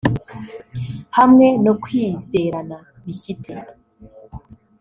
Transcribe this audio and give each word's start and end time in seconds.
hamwe 1.17 1.47
no 1.63 1.73
kwizerana 1.81 2.77
bishyitse 3.03 3.51